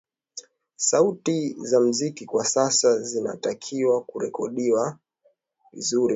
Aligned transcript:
sauti 0.75 1.55
za 1.57 1.79
muziki 1.79 2.25
kwa 2.25 2.45
sasa 2.45 2.99
zinatakiwa 2.99 4.01
kurekodiwa 4.01 4.97
vizuri 5.73 6.09